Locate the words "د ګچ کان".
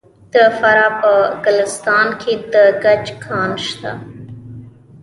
2.53-3.51